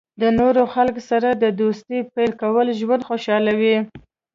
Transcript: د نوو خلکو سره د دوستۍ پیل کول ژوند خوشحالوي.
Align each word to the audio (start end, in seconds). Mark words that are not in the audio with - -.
د 0.21 0.23
نوو 0.37 0.63
خلکو 0.73 1.01
سره 1.09 1.29
د 1.31 1.45
دوستۍ 1.61 1.99
پیل 2.13 2.31
کول 2.41 2.67
ژوند 2.79 3.07
خوشحالوي. 3.09 3.77